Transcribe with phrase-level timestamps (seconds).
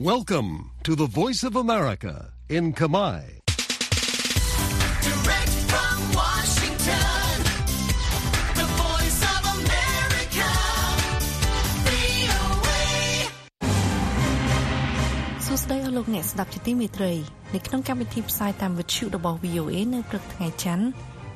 [0.00, 3.38] Welcome to the Voice of America in Kamai.
[5.06, 7.30] Direct from Washington,
[8.58, 10.50] the voice of America,
[11.86, 12.82] VOA.
[15.46, 17.12] សួស្តីអស់លោកអ្នកស្ដាប់ជាទីមេត្រី
[17.54, 20.86] នៅក្នុងកម្មវិធីផ្សាយតាមវិទ្យុរបស់ VOA នៅព្រឹកថ្ងៃច័ន្ទ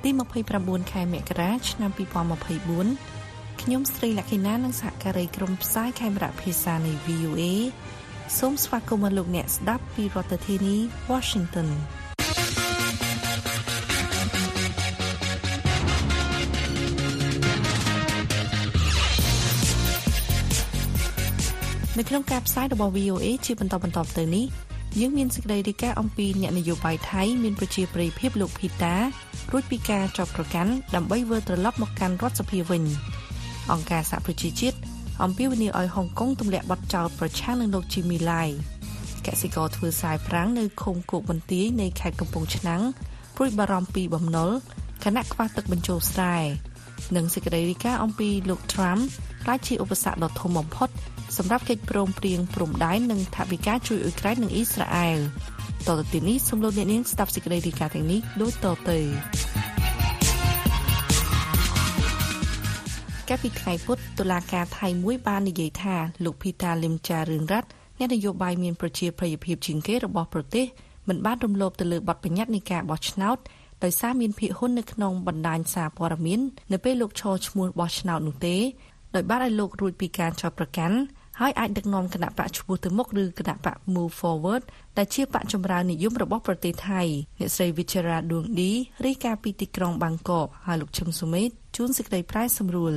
[0.05, 0.11] ទី
[0.51, 7.45] 29ខែមករាឆ្នាំ2024ខ្ញុំស្រីលក្ខិណានិងសហការីក្រុមផ្សាយខេមរៈភាសានៃ VOA
[8.37, 10.77] សូមស្វាគមន៍លោកអ្នកស្ដាប់ពីរដ្ឋធានី
[11.11, 11.69] Washington
[21.99, 24.47] នៅក្នុងការផ្សាយរបស់ VOA ជាបន្តបន្តទៅនេះ
[25.01, 28.95] យើងមានសេចក្តីរាយការណ៍អំពីអ្នកនយោបាយថៃមានប្រជាប្រិយភាពលោកភីតា
[29.53, 32.83] រួចពីការចោទប្រកាន់ដើម្បីវិលត្រឡប់មកកាន់រដ្ឋសភាវិញ
[33.73, 34.79] អង្គការសហប្រជាជាតិ
[35.25, 38.43] អំពាវនាវឲ្យហុងកុងទម្លាក់បទចោទប្រឆាំងនឹងលោកជីមីឡៃ
[39.27, 42.83] កសិករធ្វើស្រែប្រាំងនៅឃុំគោកបន្ទាយនៃខេត្តកំពង់ឆ្នាំង
[43.37, 44.51] ព្រួយបារម្ភពីបំណុល
[45.05, 46.37] ខណៈខ្វះទឹកបញ្ចូលស្រែ
[47.17, 49.03] និងសេចក្តីរាយការណ៍អំពីលោក Trump
[49.43, 50.89] ក្លាយជាឧបសគ្គដ៏ធំបំផុត
[51.37, 55.19] សម្រាប់កិច្ចព្រមព្រៀងព្រំដែននិងថវិកាជួយអ៊ុយក្រែននិងអ៊ីស្រាអែល
[55.89, 58.99] តទៅទីនេះសូមលោកអ្នកនាងស្ដាប់សេចក្តីរាយការណ៍ទាំងនេះដូចតទៅ
[63.29, 70.65] កាលពីថ្ងៃពុធតុលាការថៃមួយបាននិយាយថាលោកភីតាលឹមចារឿងរ៉ាត់អ្នកនយោបាយមានប្រជាប្រិយភាពជាងគេរបស់ប្រទេស
[71.09, 73.39] មិនបានរំលោភទៅលើបទបញ្ញត្តិនៃការបោះឆ្នោត
[73.85, 76.41] ដោយសារមានភាគហ៊ុននៅក្នុងបណ្ដាញសារព័ត៌មាន
[76.73, 78.57] នៅពេលលោកឈរឈ្មោះបោះឆ្នោតនោះទេ
[79.15, 80.97] ដោយបានឲ្យលោករួចពីការចោទប្រកាន់
[81.41, 84.63] ហើយអាចដឹកនាំគណៈបកឈ្មោះទៅមុខឬគណៈបក Move Forward
[84.99, 87.03] ដែលជាបកចម្រើននិយមរបស់ប្រទេសថៃ
[87.39, 88.73] អ្នកស្រី Vichara Dungdi
[89.07, 92.95] រាយការណ៍ពីទីក្រុងបាងកកហើយលោកឈឹមសុមេតជួនសេចក្តីប្រែសម្រួល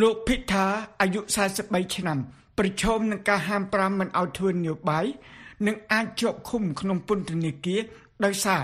[0.00, 0.66] លោកភិថា
[1.00, 1.20] អាយុ
[1.58, 2.18] 43ឆ្នាំ
[2.58, 5.06] ប្រឈមនឹងការហាម5មិនឲ្យធ្វើនយោបាយ
[5.66, 7.80] និងអាចជាប់ឃុំក្នុងពន្ធនាគារ
[8.24, 8.60] ដោយសារ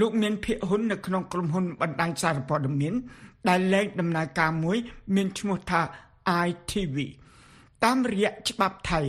[0.00, 2.94] លោកមានភាគហ៊ុននៅក្នុងក្រុមហ៊ុនបណ្ដាញសារព័ត៌មាន
[3.48, 4.76] ដែលលែងដំណើរការមួយ
[5.14, 5.80] មានឈ្មោះថា
[6.46, 6.96] ITV
[7.84, 9.00] តាមរយៈច្បាប់ថៃ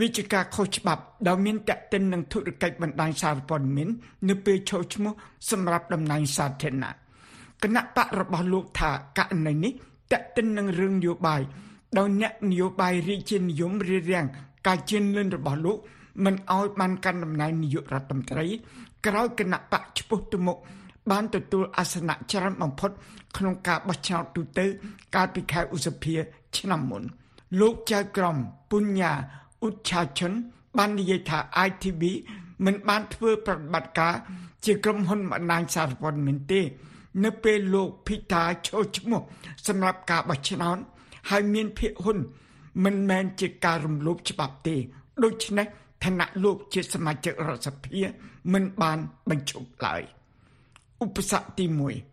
[0.00, 3.88] វិជាការខុសច្បាប់ដែលមានតេតិននឹងធុរកិច្ចបណ្ដាញសារព័ត៌មាន
[4.28, 5.12] នៅពេលចូលឈ្មោះ
[5.50, 6.92] សម្រាប់តំណែងសាធារណៈ
[7.62, 9.72] គណៈបករបស់លោកថាករណីនេះ
[10.12, 11.42] តេតិននឹងរឿងនយោបាយ
[11.98, 14.24] ដោយអ្នកនយោបាយរាជានិយមរៀបរៀង
[14.66, 15.78] ការជឿនលឿនរបស់លោក
[16.24, 18.46] មិនអោយបានកាន់តំណែងនាយករដ្ឋមន្ត្រី
[19.06, 20.58] ក្រោយគណៈបកឈ្មោះទៅមុខ
[21.10, 22.90] បានទទួលអាសនៈច្រើនបំផុត
[23.36, 24.66] ក្នុងការបោះឆ្នោតទូទៅ
[25.14, 26.14] កាលពីខែឧសភា
[26.56, 27.02] ឆ្នាំមុន
[27.60, 28.36] លោកចៅក្រម
[28.70, 29.12] ពុញ្ញា
[29.62, 30.32] អ៊ុឆាឈុន
[30.78, 32.02] បាននិយាយថា ITV
[32.64, 34.14] មិនបានធ្វើប្រតិបត្តិការ
[34.64, 36.60] ជាក្រុមហ៊ុនបណ្ដាញសារព័ត៌មានទេ
[37.24, 39.20] នៅពេលលោកភីតាចូលឈ្មោះ
[39.66, 40.78] សម្រាប់ការបោះឆ្នោត
[41.30, 42.18] ហើយមានភាគហ៊ុន
[42.84, 44.76] មិនមែនជាការរំលោភច្បាប់ទេ
[45.24, 45.66] ដូច្នេះ
[46.04, 48.00] ឋានៈលោកជាសមាជិករដ្ឋសភា
[48.52, 48.98] មិនបាន
[49.28, 50.02] បញ្ឈប់ឡើយ
[51.04, 51.66] ឧបសគ្គទី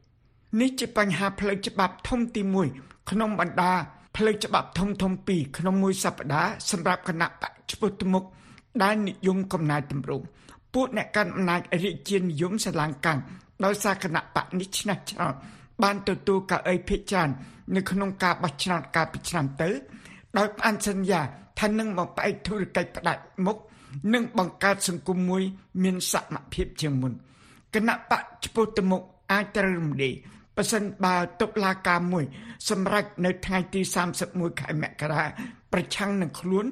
[0.05, 2.41] 1នេះជាបញ្ហាផ្លូវច្បាប់ធំទី
[2.75, 3.73] 1ក្នុងបណ្ដា
[4.15, 8.23] ផ្លូវច្បាប់ធំធំពីរក្នុងមួយសប្តាហ៍សម្រាប់គណៈបកឈ្មោះទៅមុខ
[8.83, 10.25] ដែលនិយមកំណែតម្រង់
[10.73, 13.19] ពួកអ្នកកាន់អំណាចរាជានិយមស្រឡាងកាំង
[13.65, 15.33] ដោយសារគណៈបកនេះឆ្នះឆ្នោត
[15.83, 17.27] បានទទួលកៅអីភិជាន
[17.75, 19.69] នៅក្នុងការបោះឆ្នោតកាលពីឆ្នាំទៅ
[20.37, 21.21] ដោយផ្អានសន្យា
[21.59, 23.57] ថានឹងមកផ្អែកធុរកិច្ចផ្ដាច់មុខ
[24.13, 25.43] និងបង្កើតសង្គមមួយ
[25.83, 27.13] មានសមភាពជាងមុន
[27.75, 29.01] គណៈបកឈ្មោះទៅមុខ
[29.31, 30.13] អាចត្រូវរំលាយ
[30.57, 32.25] ប៉ះសិនបើតុលាការមួយ
[32.69, 33.81] សម្រាប់នៅថ្ងៃទី
[34.21, 35.23] 31ខែមករា
[35.73, 36.65] ប្រឆាំងនឹងខ្លួន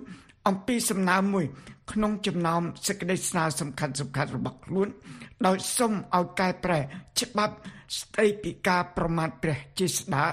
[0.47, 1.45] អំពីសំណើមួយ
[1.91, 4.87] ក្នុងចំណោមសេចក្តីស្នើសំខាន់សំខាន់របស់ខ្លួន
[5.45, 6.79] ដោយសុំឲ្យកែប្រែ
[7.19, 7.55] ច្បាប់
[7.99, 10.25] ស្តីពីការប្រមាថព្រះជាស្ដា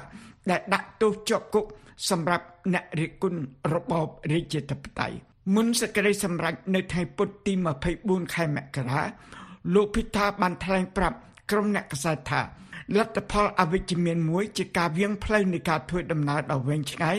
[0.50, 1.66] ដែលដាក់ទោសជាប់គុក
[2.10, 3.40] សម្រាប់អ្នករិះគន់
[3.74, 5.16] របបរាជាធិបតេយ្យ
[5.54, 7.52] មុនសេចក្តីសម្រេចនៅថ្ងៃពុធទី
[7.92, 9.02] 24ខែមករា
[9.74, 11.16] លោកភិថាបានថ្លែងប្រាប់
[11.50, 12.40] ក្រុមអ្នកកសែតថា
[12.96, 17.16] លទ្ធផលអវិជ្ជមានមួយជាការវៀងផ្លូវនៃការធ្វើដំណើរដ៏វែងឆ្ងាយ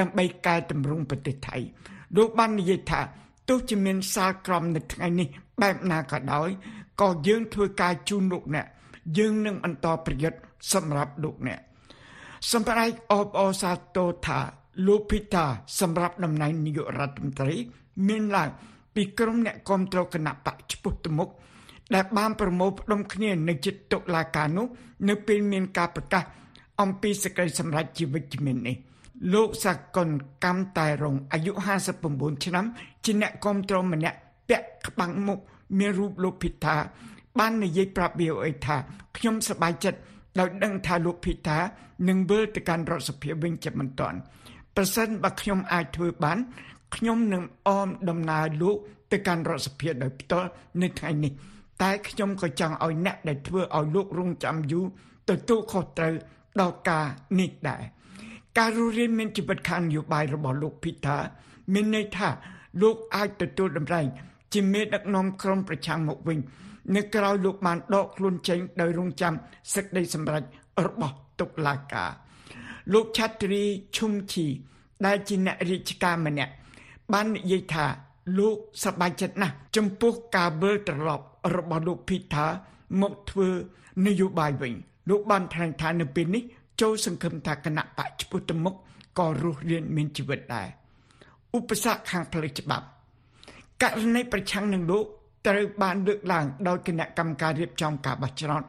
[0.00, 1.56] ដើម្បីកែតម្រង់ប្រទេសថៃ
[2.16, 3.00] លោកបាននិយាយថា
[3.48, 5.28] ទោះជាមានសាលក្រមនៅថ្ងៃនេះ
[5.62, 6.48] បែបណាក៏ដោយ
[7.00, 8.66] ក៏យើងធ្វើការជូនលោកអ្នក
[9.18, 10.38] យើងនឹងបន្តប្រយុទ្ធ
[10.72, 11.60] សម្រាប់លោកអ្នក
[12.52, 14.38] សម្រាប់អបអសាទរថា
[14.86, 15.44] លោកភីតា
[15.80, 17.54] សម្រាប់តំណែងនាយករដ្ឋមន្ត្រី
[18.08, 18.48] មានឡើង
[18.94, 21.28] ពីក្រុមអ្នកគ្រប់គ្រងគណៈបកឈ្មោះទៅមុខ
[21.94, 24.66] ដែលបានប្រមូលផ្ដុំគ្នានៅចិត្តតុលាការនោះ
[25.08, 26.24] នៅពេលមានការប្រកាស
[26.80, 28.76] អំពីសេចក្តីសម្រេចជាវិជ្ជមាននេះ
[29.34, 30.08] លោកសាកុន
[30.44, 31.52] កម្មតែរងអាយុ
[31.96, 32.64] 59ឆ្នាំ
[33.04, 35.38] ជាអ្នកគ្រប់គ្រងម្នាក់ពាក់ក្បាំងមុខ
[35.78, 36.76] មានរូបលោកភិតា
[37.38, 38.76] បាននិយាយប្រាប់ VOA ថា
[39.16, 39.98] ខ្ញុំសប្បាយចិត្ត
[40.38, 41.58] ដោយដឹងថាលោកភិតា
[42.08, 44.18] នឹងវិលទៅកាន់រដ្ឋសភាវិញជាមិនទាន់
[44.76, 46.38] ប្រសិនបើខ្ញុំអាចធ្វើបាន
[46.96, 48.76] ខ្ញុំនឹងអមដំណើរលោក
[49.12, 50.48] ទៅកាន់រដ្ឋសភាដោយផ្ទាល់
[50.82, 51.32] នៅថ្ងៃនេះ
[51.82, 54.84] តែខ្ញុំក៏ចង់ឲ្យអ្នកដែលធ្វើឲ្យលោករងចាំយូរ
[55.28, 56.14] ទទួលខុសត្រូវ
[56.60, 57.04] ដល់ការ
[57.40, 57.82] នេះដែរ
[58.58, 61.16] ការរស់រានមានជីវិតខាងនយោបាយរបស់លោកភីតា
[61.72, 62.28] មានន័យថា
[62.82, 64.06] លោកអាចទទួលតម្រែង
[64.54, 66.38] ជាមេដឹកនាំក្រុមប្រឆាំងមកវិញ
[66.96, 69.34] នៅក្រៅលោកបានដកខ្លួនចេញដោយរងចាំ
[69.74, 70.42] សេចក្តីសម្រេច
[70.86, 72.10] របស់តុលាការ
[72.92, 73.62] លោកឆាត្រី
[73.96, 74.46] ឈុំឈី
[75.06, 76.52] ដែលជាអ្នករាជការម្នាក់
[77.12, 77.86] បាននិយាយថា
[78.38, 81.24] លោកសប្បាយចិត្តណាស់ចំពោះការវិលត្រឡប់
[81.56, 82.46] របស់លោកភីថា
[83.00, 83.48] មកធ្វើ
[84.06, 84.72] នយោបាយវិញ
[85.10, 86.42] លោកបានថ្លែងថានៅពេលនេះ
[86.80, 88.74] ចូលសង្ឃឹមថាគណៈបច្ចុប្បន្នទៅមុខ
[89.18, 90.68] ក៏រស់រានមានជីវិតដែរ
[91.56, 92.86] ឧបសគ្គខាងផ្លូវច្បាប់
[93.82, 95.04] ករណីប្រឆាំងនឹងលោក
[95.46, 98.62] ត្រូវបានលើកឡើងដោយគណៈកម្មការរៀបចំការបោះឆ្នោត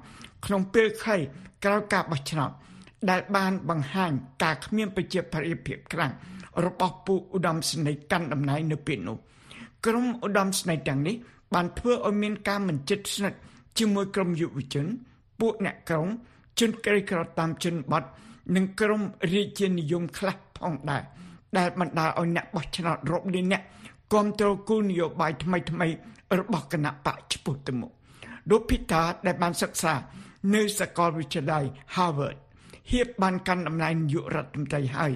[0.46, 1.18] ក្នុងពេលខ្លី
[1.63, 2.52] ក្រោយការបោះឆ្នោត
[3.10, 4.12] ដែលបានបង្ហាញ
[4.44, 6.12] ការគ្មានប្រជាប្រិយភាពខ្លាំង
[6.66, 9.18] របស់ពួកឧត្តមសេនីយ៍កាន់តំណែងនៅពេលនោះ
[9.86, 11.16] ក្រុមឧត្តមសេនីយ៍ទាំងនេះ
[11.54, 13.40] បានធ្វើឲ្យមានការមិនជិតស្និទ្ធ
[13.78, 14.86] ជាមួយក្រុមយុវជន
[15.40, 16.08] ពួកអ្នកក្រុង
[16.60, 18.04] ជនក្រីក្រតាមជនបទ
[18.56, 19.02] និងក្រុម
[19.34, 21.04] រាជានិយមខ្លះផងដែរ
[21.58, 23.64] ដែលបណ្ដាលឲ្យអ្នកបោះឆ្នោតរាប់លានអ្នក
[24.12, 25.88] គ្រប់គ្រងគោលនយោបាយថ្មីថ្មី
[26.40, 27.92] របស់គណៈបកឆ្ពោះទៅមុខ
[28.50, 29.94] លោកភីតាដែលបានសិក្សា
[30.56, 31.64] នៅសាកលវិទ្យាល័យ
[31.96, 32.38] Harvard
[32.92, 35.12] ហៀបបានកាន់តំណែងនាយករដ្ឋមន្ត្រីហើយ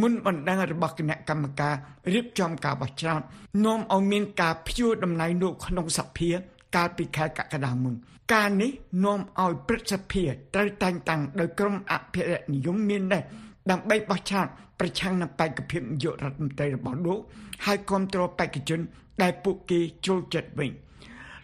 [0.00, 1.74] មុនបណ្ដឹងរបស់គណៈកម្មការ
[2.14, 3.20] រៀបចំការបោះឆ្នោត
[3.64, 6.30] នាំឲ្យមានការព្យួរតំណែងលោកក្នុងសភា
[6.76, 7.94] កាលពីខែកក្កដាមុន
[8.34, 8.70] ការនេះ
[9.04, 10.24] នាំឲ្យព្រឹទ្ធសភា
[10.54, 13.22] ត្រូវតែងតាំងដោយក្រុមអភិរក្សនិយមមានដែរ
[13.70, 14.46] ដើម្បីបោះឆ្នោត
[14.80, 17.18] ប្រឆាំងនឹងបេក្ខភាពនាយករដ្ឋមន្ត្រីរបស់លោក
[17.66, 18.80] ហើយគ្រប់គ្រងបេក្ខជន
[19.22, 20.70] ដែលពួកគេចូលចិត្តវិញ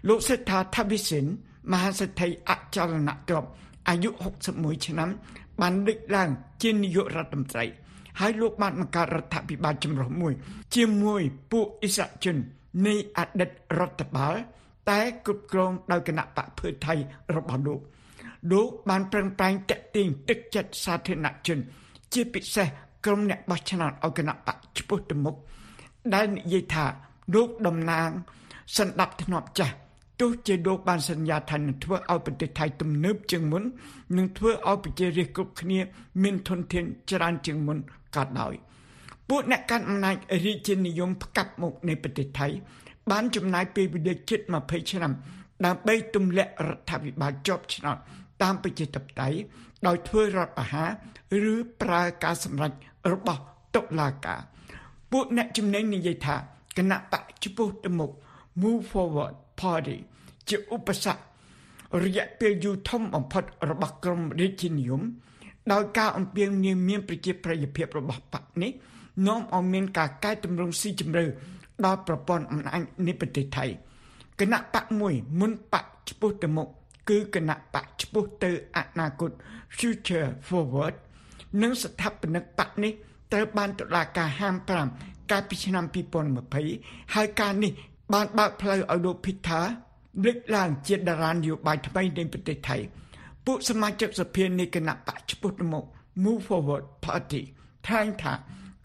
[0.08, 1.24] លោកសេដ្ឋាថាវិសិន
[1.72, 3.50] មហាសេដ្ឋីអចលនទ្រព្យ
[3.88, 4.10] អាយុ
[4.48, 5.10] 61ឆ្នាំ
[5.60, 6.28] បានលេចឡើង
[6.62, 7.64] ជានាយករដ្ឋមន្ត្រី
[8.20, 10.32] ហើយលោកបានបង្កើតរដ្ឋាភិបាលចម្រុះមួយ
[10.74, 11.22] ជាមួយ
[11.52, 12.36] ពួកអិសរាជជន
[12.86, 14.34] នៃអតីតរដ្ឋបាល
[14.90, 16.94] តែគ្រប់គ្រងដោយគណៈបកភឿថៃ
[17.36, 17.80] របស់លោក
[18.52, 21.58] លោកបានប្រឹងប្រែងតាក់ទាញទឹកចិត្តសាធារណជន
[22.14, 22.66] ជាពិសេស
[23.04, 25.36] ក្រុមអ្នកបោះឆ្នោតឲ្យគណៈបកឆ្ពោះទៅមុខ
[26.14, 26.84] ដែលនិយាយថា
[27.34, 28.08] លោកតំណាង
[28.76, 29.74] សន្តិភាពធ្នាប់ចាស់
[30.20, 33.62] ទោះជាលោកបានសន្យាថានឹងធ្វើឲ្យប្រទេសថៃទំនើបជាងមុន
[34.16, 35.78] នឹងធ្វើឲ្យប្រជារាស្ត្រគ្រប់គ្នា
[36.22, 37.78] មានធនធានច្រើនជាងមុន
[38.16, 38.54] ក៏ដោយ
[39.28, 42.46] ពួកអ្នកកាន់អំណាចរាជានិយមផ្កាប់មុខនៃប្រទេសថៃ
[43.10, 45.12] បានចំណាយពេលវេលាជិត20ឆ្នាំ
[45.66, 47.96] ដើម្បីទម្លាក់រដ្ឋាភិបាលជាប់ឆ្នោត
[48.42, 49.38] តាមប្រជាធិបតេយ្យ
[49.86, 52.72] ដោយធ្វើរដ្ឋប្រហារឬប្រើការសម្រេច
[53.12, 53.42] របស់
[53.76, 54.40] តុលាការ
[55.12, 56.36] ពួកអ្នកជំនាញនិយាយថា
[56.78, 58.10] គណៈបកចំពោះទៅមុខ
[58.60, 59.96] Move Forward Party
[60.48, 61.22] ជាឧបសគ្គ
[62.04, 65.02] រយៈពេលយូរធំបំផុតរបស់ក្រមរាជានិយម
[65.72, 68.70] ដោយការអំពាវនាវមានប្រជាប្រិយភាពរបស់បកនេះ
[69.26, 71.24] នាំឲ្យមានការកែតម្រង់ស៊ីជម្រៅ
[71.84, 73.66] ដល់ប្រព័ន្ធអំណាចនៃប្រទេសថៃ
[74.40, 76.68] គណៈបកមួយមុនបកឆ្ពោះទៅមុខ
[77.08, 79.30] គឺគណៈបកឆ្ពោះទៅអនាគត
[79.78, 80.94] Future Forward
[81.62, 82.92] និងស្ថាបនិកបកនេះ
[83.32, 84.56] ត្រូវបានតុលាការហាម
[84.92, 85.84] 5កាលពីឆ្នាំ
[86.48, 87.72] 2020ហើយការនេះ
[88.14, 89.60] បានបើកផ្លូវឲ្យលោកភិថា
[90.24, 92.76] លេចឡើងជាតារានយោបាយថ្មីនៃប្រទេសថៃ
[93.46, 95.84] ពួកសមាជិកសភានៃគណៈបកឆ្ពោះទៅមុខ
[96.22, 97.42] Move Forward Party
[97.86, 98.32] ថ្លែងថា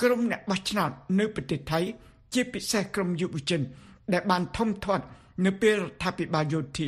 [0.01, 1.79] ក្រុមអ្នកបោះឆ្នោតនៅប្រទេសថៃ
[2.33, 3.61] ជាពិសេសក្រុមយុវជន
[4.13, 5.05] ដែលបានធំធាត់
[5.45, 6.87] នៅពេលរដ្ឋាភិបាលយោធា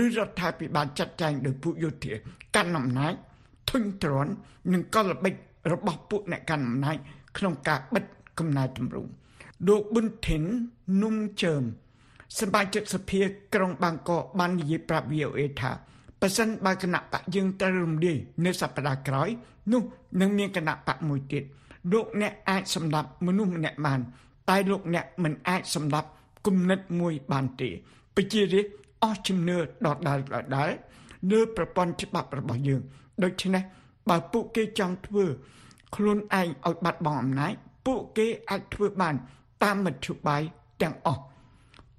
[0.00, 2.12] ឬរដ្ឋាភិបាលចាត់ចែងដោយពួកយោធា
[2.56, 3.12] កាន់អំណាច
[3.70, 4.32] ធុញទ្រាន់
[4.72, 5.34] នឹងកលល្បិច
[5.72, 6.96] របស់ពួកអ្នកកាន់អំណាច
[7.36, 8.04] ក្នុងការបិទ
[8.38, 9.10] កំណែតម្រង់
[9.66, 10.42] លោកប៊ុនថិន
[11.02, 11.62] នុំជើម
[12.38, 13.20] សមាជិកសភា
[13.54, 15.72] ក្រុងបាងកកបាននិយាយប្រាប់ VOA ថា
[16.20, 19.28] ប៉ះសិនបើគណៈបកយើងត្រូវរំលាយនៅសប្តាហ៍ក្រោយ
[19.72, 19.82] នោះ
[20.20, 21.42] នឹងមានគណៈបកមួយទៀត
[21.92, 24.00] លោកអ្នកអាចសម្ដាប់មនុស្សម្នាក់បាន
[24.50, 26.08] តែលោកអ្នកមិនអាចសម្ដាប់
[26.46, 27.70] គំនិតមួយបានទេ
[28.16, 28.72] ប្រជារាស្ត្រ
[29.02, 29.62] អស់ជំនឿដ
[30.08, 30.70] ដែលដដែល
[31.30, 32.80] លើប្រព័ន្ធច្បាប់របស់យើង
[33.22, 33.62] ដូច្នេះ
[34.08, 35.24] បើពួកគេចង់ធ្វើ
[35.94, 37.52] ខ្លួនឯងឲ្យបាត់បង់អំណាច
[37.86, 39.14] ពួកគេអាចធ្វើបាន
[39.62, 40.42] តាមមធ្យោបាយ
[40.82, 41.22] ទាំងអស់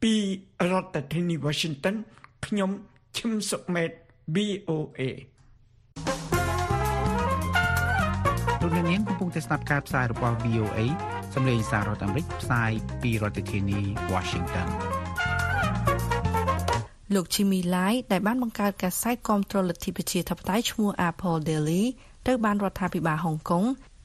[0.02, 0.14] ពី
[0.72, 1.96] រដ្ឋធានី Washington
[2.46, 2.70] ខ្ញុំ
[3.18, 3.90] ឈឹមសុមេត
[4.36, 5.02] VOA
[8.62, 10.80] លោកអ្នកនាងកំពុងតែស្ដាប់ការផ្សាយរបស់ VOA
[11.34, 12.72] សម្លេងសាររដ្ឋអាមេរិកផ្សាយ
[13.02, 13.80] ពីរដ្ឋធានី
[14.14, 14.68] Washington
[17.14, 21.84] លោក Jimmy Lai ដែលបានបង្កើតកាសែតគាំទ្រលទ្ធិប្រជាធិបតេយ្យឈ្មោះ Apple Daily
[22.26, 23.64] ត្រូវបានរដ្ឋាភិបាលហុងកុង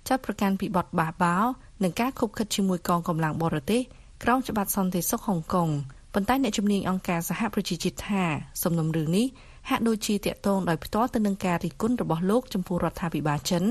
[0.09, 1.45] ចាត់ប្រកាន់ពីបទបះបោរ
[1.83, 3.81] និងការខុបខិតជាមួយកងកម្លាំងបរទេស
[4.23, 5.69] ក្រោមច្បាប់សន្តិសុខហុងកុង
[6.15, 8.23] ប៉ុន្តែអ្នកជំនាញអង្គការសហប្រជាជាតិថា
[8.63, 9.27] សំណុំរឿងនេះ
[9.69, 13.65] ហាក់ដូចជាតាក់ទងដោយផ្ទាល់ទៅនឹងការរិះគន់របស់លោកចំពោះរដ្ឋាភិបាលចិន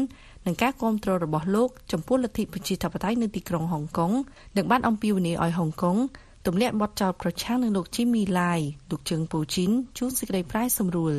[0.45, 4.11] និងការគ្រប់គ្រងរបស់លោកចំពោះលទ្ធិប្រជាធិបតេយ្យនៅទីក្រុងហុងកុង
[4.57, 5.97] និងបានអំពាវនាវឲ្យហុងកុង
[6.45, 8.59] ទម្លាក់បទចោទប្រឆាំងនឹងលោកជីមីឡាយ
[8.91, 11.15] លោកជើងពូជីនជួនសេចក្តីប្រាយសម្រួល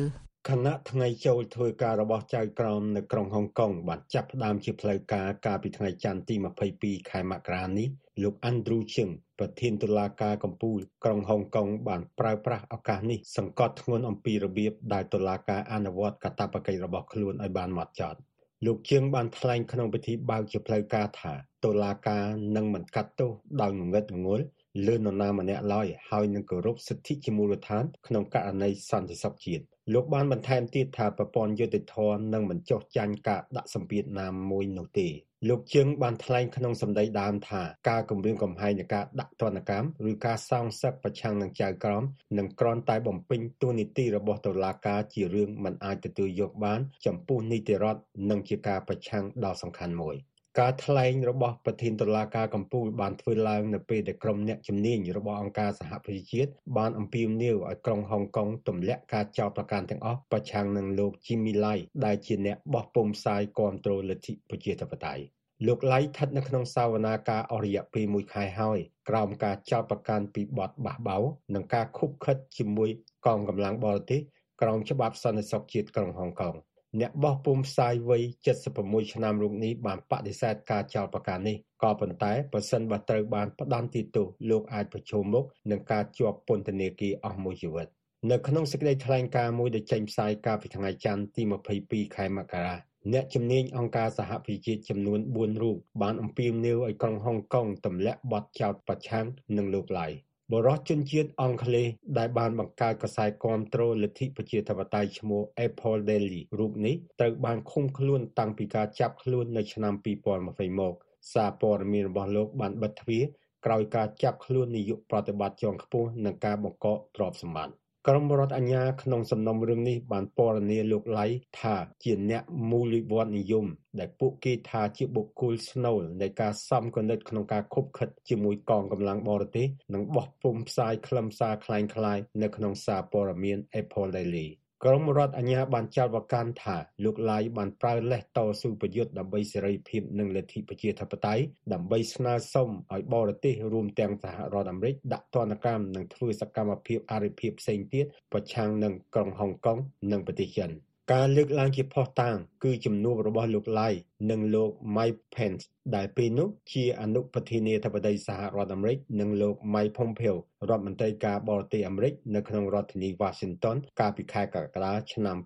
[0.49, 6.35] ខណៈថ្ងៃចូលធ្វើការរបស់ចៅក្រមនៅក្រុងហុងកុងបានចាប់ផ្ដើមជាផ្លូវការកាលពីថ្ងៃច័ន្ទទី
[6.73, 7.87] 22ខែមករានេះ
[8.23, 9.09] លោកអាន់ដ្រូជឹង
[9.39, 18.19] ប្រធានតុលាការកំពូលក្រុងហុងកុងបានប្រើប្រាស់ឱកាសនេះសង្កត់ធ្ងន់អំពីរបៀបដែលតុលាការអនុវត្តកាតព្វកិច្ចរបស់ខ្លួនឲ្យបានម៉ត់ចត់
[18.65, 21.33] លោកជើងបានថ្លែងក្នុងពិធីបើកជាផ្លូវការថា
[21.65, 22.23] តុលាការ
[22.55, 23.31] នឹងមិនកាត់ទោស
[23.61, 24.45] ដោយងងឹតងងល់
[24.85, 29.63] លើនរណាម្នាក់ឡើយហើយនឹងគោរពសិទ្ធិជាមូលដ្ឋានក្នុងករណីសន្តិសុខជាតិ
[29.93, 35.07] លោកបានបន្ថែមទៀតថាប្រព័ន្ធយុតិធធននឹងមិនចុះចាញ់ការដាក់សម្ពាធណាមួយនោះទេ
[35.49, 42.03] លោកជើងបានថ្លែងក្នុងសម្ដីដើមថាការគម្រាមកំហែងនៃការដាក់ទណ្ឌកម្មឬការសងសឹកប្រឆាំងនឹងចៅក្រម
[42.37, 50.17] នឹងគ្រាន់តែបំពេញតួនាទីរបស់តុលាការជារឿងមិនអាចទទួលយកបាន ចំពោះនីតិរដ្ឋនិងជាការប្រឆាំងដ៏សំខាន់មួយ។
[50.59, 65.23] ការថ្លែងរបស់ប្រធានតុលាការកំពូលបានធ្វើឡើងនៅពេលដែលក្រុមអ្នកជំនាញរបស់អង្គការសហប្រជាជាតិបានអំពាវនាវឲ្យក្រុងហុងកុងទម្លាក់ការចោទប្រកាន់ទាំងអស់ប្រឆាំងនឹងលោក Jimmy Lai ដែលជាអ្នកបោះពុម្ពផ្សាយគាំទ្រលទ្ធិប្រជាធិបតេយ្យ
[65.67, 68.79] លោកឡៃស្ថិតនៅក្នុងសាវនាការអស់រយៈពេល1ខែហើយ
[69.09, 71.23] ក្រោមការចោទប្រកាន់ពីបទបះបោរ
[71.55, 72.89] និងការខុបខិតជាមួយ
[73.25, 74.21] កងកម្លាំងបរទេស
[74.61, 76.55] ក្រោមច្បាប់សន្តិសុខជាតិក្រុងហុងកុង
[77.01, 78.23] អ្នកបោះពុម្ពផ្សាយវ័យ
[78.67, 87.87] 76ឆ្នាំរូបនេះបានបដិសេធការចោទប្រកាន់នេះក៏ប៉ុន្តែប្រសិនបើត្រូវបានផ្តន្ទាទោសលោកអាចប្រឈមមុខនឹងការជាប់ពន្ធនាគារអស់មួយជីវិត
[88.31, 91.43] នៅក្នុងសេចក្តីថ្លែងការណ៍មួយដែលចេញផ្សាយកាលពីថ្ងៃច័ន្ទទី
[91.79, 92.75] 22ខែមករា
[93.13, 99.25] អ្នកជំនាញអង្គការសហប្រជាជាតិចំនួន4រូបបានអំពាវនាវឲ្យក្រុងហុងកុងទម្លាក់បទចោទប្រឆាំង
[99.57, 100.07] នឹងលោកឡៃ
[100.51, 109.93] បរិសុជនជាតិអង់គ្លេសដែលបានបង្កើតកសែតគាំទ្រលទ្ធិប្រជាធិបតេយ្យឈ្មោះ Apple Daily រូបនេះត្រូវបានឃុំខ្លួនតាំងពីការចាប់ខ្លួននៅឆ្នាំ
[110.35, 110.93] 2020មក
[111.33, 113.23] សារព័ត៌មានរបស់លោកបានបិទទ្វារ
[113.65, 121.26] ក្រោយការចាប់ខ្លួននាយកប្រតិបត្តិជាន់ខ្ពស់និងការបង្កកទ្រព្យសម្បត្តិ ក្រមរដ្ឋអាជ្ញាក្នុងសំណុំរឿងនេះបានពណ៌នាលោកឡៃ
[121.60, 123.66] ថាជាអ្នកមូលវិវត្តនិយម
[123.98, 134.48] ដែលពួកគេថាជាបុគ្គលស្នូលនៃការសំគណិតក្នុងការខົບខិតជាមួយកងកម្លាំងបរទេសនិងបោះពុម្ពផ្សាយខ្លឹមសារคล้ายៗនៅក្នុងសារព័ត៌មាន Apple Daily
[134.87, 149.77] ក្រមរដ្ឋអាជ្ញាបានចោទប្រកាន់ថាលោកឡាយបានប្រើលេសតស៊ូប្រយុទ្ធដើម្បីសេរីភាពនិងលទ្ធិប្រជាធិបតេយ្យដើម្បីស្នើសុំឲ្យបរទេសរួមទាំងសហរដ្ឋអាមេរិកដាក់ទណ្ឌកម្មនិងធ្វើសកម្មភាពអរិភាពផ្សេងទៀតប្រឆាំងនឹងក្រុងហុងកុង
[150.11, 150.71] និងប្រទេសចិន។
[151.11, 153.93] ការលើកឡើងជាភស្តុតាង គឺជំនួបរបស់លោក Lai
[154.29, 155.63] និងលោក Mike Pence
[155.95, 160.35] ដែលពេលនោះជាអនុប្រធានាធិបតីសហរដ្ឋអាមេរិកនិងលោក Mike Pompeo
[160.69, 165.37] រដ្ឋមន្ត្រីការបរទេសអាមេរិកនៅក្នុងរដ្ឋធានី Washington កាលពីខែកក្កដាឆ្នាំ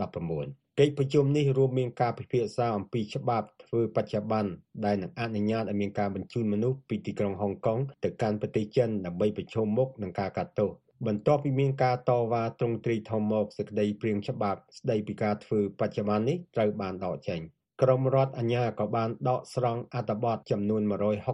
[0.00, 4.50] 2019កិច្ចប្រជុំនេះរួមមានការពិភាក្សាអំពីច្បាប់ធ្វើបច្ចុប្បន្ន
[4.84, 10.70] ដែលនឹងអនុញ្ញាតឲ្យមានការបញ្ជូនមនុស្សពីទីក្រុងហុងកុងទៅកាន់ប្រទេសចិនដើម្បីប្រឈមមុខនឹងការកាត់ទោស
[11.06, 17.40] បន្ទាប់ពីមានការតវ៉ាទ្រង់ទ្រីធំមកសេចក្តីព្រាងច្បាប់ស្តីពីការធ្វើបច្ចុប្បន្ននេះត្រូវបានដកចេញ
[17.82, 20.82] ក្រមរដ្ឋអាជ្ញាក៏បានដកស្រង់អត្ថបទចំនួន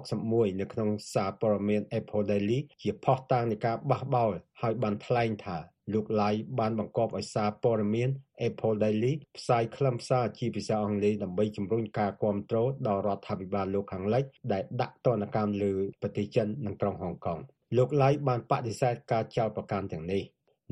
[0.05, 4.31] 161នៅក្នុងសារព័ត៌មាន Apple Daily ជាផុសតាងនៃការបះបោរ
[4.61, 5.59] ហើយបានថ្លែងថា
[5.93, 8.11] លោកឡៃបានបង្កប់ឲ្យសារព័ត៌មាន
[8.49, 17.39] Apple Daily ផ្សាយខ្លឹមសារជាភាសាអង់គ្លេសដើម្បីជំរុញការគ្រប់គ្រងដល់រដ្ឋាភិបាលលោកខាងលិចដែលដាក់ទណ្ឌកម្មលើប្រទេសចិននិងក្រុងហុងកុង។
[17.77, 20.25] លោកឡៃបានបដិសេធការចោទប្រកាន់ទាំងនេះ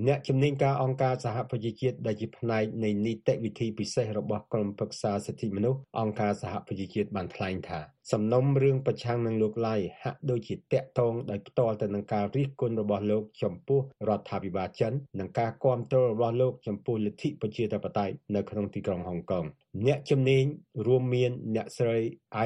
[0.06, 7.80] អ្នកជំនាញការអង្គការសហប្រជាជាតិដែលជាផ្នែកនៃនីតិវិធីពិសេសរបស់ក្រុមប្រឹក្សាសិទ្ធិមនុស្សអង្គការសហប្រជាជាតិបានថ្លែងថា
[8.12, 19.44] សំណុំរឿងប្រឆាំងនឹងលោកឡៃហាក់ដូចជាតាក់ទងដោយផ្ទាល់ទៅនឹងការរិះគន់របស់លោកចំពោះរដ្ឋាភិបាលចិននិងការគាំទ្ររបស់លោកចំពោះលទ្ធិប្រជាធិបតេយ្យនៅក្នុងទីក្រុងហុងកុង
[19.86, 20.44] អ្នកជំនាញ
[20.86, 21.98] រួមមានអ្នកស្រី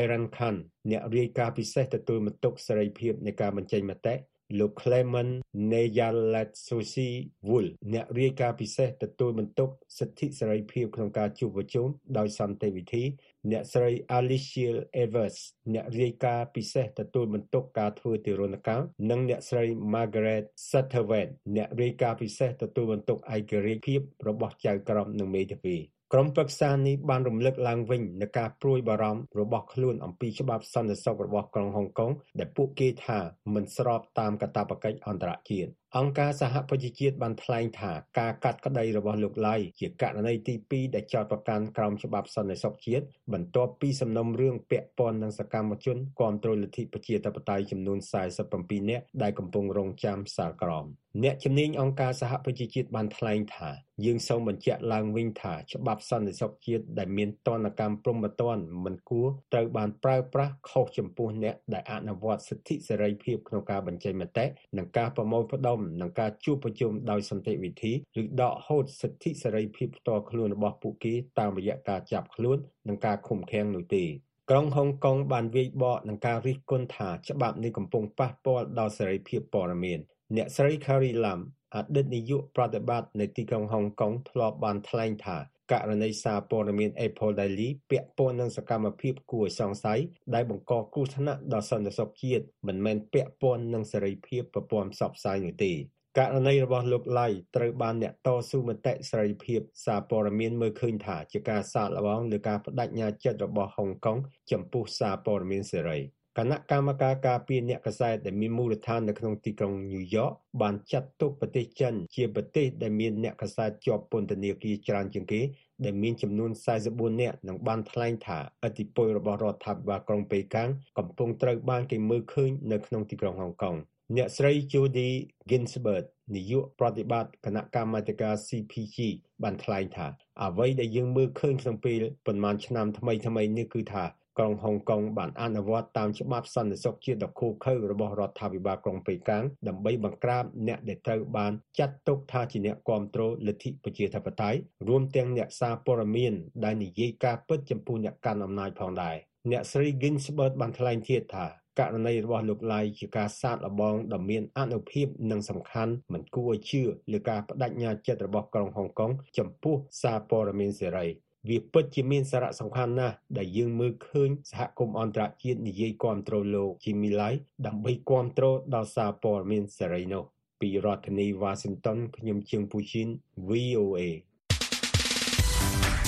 [0.03, 0.57] Iran Khan
[0.91, 4.15] អ្នករាយការណ៍ពិសេសទទួលបន្ទុកសេរីភាពនៃការបញ្ចេញមតិ
[4.59, 5.33] លោក Clement
[5.73, 7.11] Neyaletsousi
[7.49, 11.87] Wool អ្នករាយការណ៍ពិសេសទទួលបន្ទុកសិទ្ធិសេរីភាពក្នុងការជួបប្រជុំ
[12.19, 13.05] ដោយសន្តិវិធី
[13.51, 14.73] អ្នកស្រី Alicia
[15.03, 15.39] Evers
[15.75, 33.19] អ្នករាយការណ៍ពិសេសទទួលបន្ទុកការធ្វើទារុណកម្មនិងអ្នកស្រី Margaret Satterwhite អ្នករាយការណ៍ពិសេសទទួលបន្ទុកឯករាជ្យភាពរបស់ចៅក្រមនិងមេធាវី ក្រុមប្រឹក្សានេះបានរំលឹកឡើងវិញនូវការព្រួយបារម្ភរបស់ខ្លួនអំពីច្បាប់សន្តិសុខរបស់ក្រុងហុងកុងដែលពួកគេថា
[33.55, 47.99] មិនស្របតាមកាតព្វកិច្ចអន្តរជាតិ អង្គការសហប្រជាជាតិបានថ្លែងថាការកាត់ក្តីរបស់លោកឡៃជាករណីទី2ដែលចោទប្រកាន់ក្រោមច្បាប់សន្តិសុខជាតិបន្ទាប់ពីសំណុំរឿងពាក់ព័ន្ធនឹងសកម្មជនគាំទ្រលទ្ធិប្រជាធិបតេយ្យចំនួន
[48.45, 50.87] 47នាក់ដែលកំពុងរងចាំសាលក្រម
[51.25, 53.71] អ្នកជំនាញអង្គការសហប្រជាជាតិបានថ្លែងថា
[54.05, 74.05] យើងសូមបញ្ជាក់ឡើងវិញថាច្បាប់សន្តិសុខជាតិដែលមានទណ្ឌកម្មព្រហ្មទណ្ឌមិនគួរត្រូវបានប្រើប្រាស់ខុសចំពោះអ្នកដែលអនុវត្តសិទ្ធិសេរីភាពក្នុងការបញ្ចេញមតិនិងការប្រមូលផ្ដុំនិងការជួបប្រជុំដោយសន្តិវិធីឬដកហូតសិទ្ធិសេរីភាពផ្ទាល់ខ្លួនរបស់ពួកគេតាមរយៈការចាប់ខ្លួននិងការឃុំឃាំងនោះទេ
[74.51, 79.99] ក្រុងហុងកុងបានវាយបកនឹងការរិះគន់ថាច្បាប់នេះកំពុងប៉ះពាល់ដល់សេរីភាពព័ត៌មាន
[80.37, 81.41] អ្នកស្រី Carrie Lam
[81.75, 85.39] អតីតនាយកប្រតិបត្តិនៃទីក្រុងហុងកុងធ្លាប់បានថ្លែងថា
[85.73, 90.01] ករណីសារព័ត៌មាន Apple Daily ពាក់ព័ន្ធនឹងសកម្មភាពគួរឲ្យសង្ស័យ
[90.35, 95.75] ដែលបង្កគ្រោះថ្នាក់ដល់សន្តិសុខជាតិមិនមែនពាក់ព័ន្ធនឹងសេរីភាពប្រព័ន្ធផ្សព្វផ្សាយនោះទេ
[96.19, 104.19] ករណីរបស់លោកឡៃត្រូវបានអ្នកតស៊ូមតិសេរីភាពសារព័ត៌មានមើលឃើញថាជាការសាកល្បងលើការបដិញ្ញាចិត្តរបស់ហុងកុង
[104.51, 105.99] ចំពោះសារព័ត៌មានសេរី
[106.39, 110.31] គណៈកម្មការការពារអ្នកកសែតដែលមានមូលដ្ឋាននៅក្នុងទីក្រុងញូវយ៉ក
[110.63, 115.41] បានចាត់ទុកប្រទេសចិនជាប្រទេសដែលមានអ្នកកសែតជាប់ពន្ធនាគារច្រើនជាងគេ
[115.85, 116.51] ដែលមានចំនួន
[116.87, 123.77] 44នាក់និងបានថ្លែងថាឥទ្ធិពលរបស់រដ្ឋាភិបាលក្រុងប៉េកាំងកំពុងត្រូវបានគេមើលឃើញនៅក្នុងទីក្រុងហុងកុង
[124.17, 125.11] អ្នកស្រី Judy
[125.51, 128.97] Ginsburg នាយកប្រតិបត្តិគណៈកម្មាធិការ CPG
[129.43, 130.07] បានថ្លែងថា
[130.43, 134.05] អ្វីដែលយើងមើលឃើញក្នុងពេលប៉ុន្មានឆ្នាំថ្មីថ្មីនេះគឺថា
[134.39, 146.33] ក្រុងហុងកុងបានអនុវត្តតាមច្បាប់សន្តិសុខជាតិដ៏ឃោរឃៅរបស់រដ្ឋាភិបាលក្រុងប៉េកាំងដើម្បីបង្ក្រាបអ្នកដែលត្រូវបានចាត់ទុកថាជាអ្នកគាំទ្រលទ្ធិប្រជាធិបតេយ្យរួមទាំងអ្នកសារព័ត៌មាន
[146.65, 149.17] ដែលនិយាយការពិតចំពោះអ្នកកាន់អំណាចផងដែរ
[149.51, 151.47] អ្នកស្រី Ginsburg បានថ្លែងទៀតថា
[151.79, 161.07] ករណីរបស់លោកឡៃជាការសាកល្បងដ៏មានអនុភាពនិងសំខាន់មិនគួរឲ្យជឿលើការបដិញ្ញាចិត្តរបស់ក្រុងហុងកុងចំពោះសារព័ត៌មានសេរី
[161.49, 167.31] វាពិតជាមានសារៈសំខាន់ណាស់ដែលយើងមើលឃើញសហគមន៍អន្តរជាតិនិយាយគាំទ្រលោកជីមីឡៃ
[167.67, 170.25] ដើម្បីគាំទ្រដល់សារព័ត៌មានសេរីនោះ
[170.61, 173.09] ពីរដ្ឋធានី Washington ខ្ញុំជាងពូជីន
[173.49, 174.01] VOA